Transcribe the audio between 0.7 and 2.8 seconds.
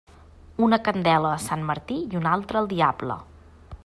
candela a Sant Martí i una altra al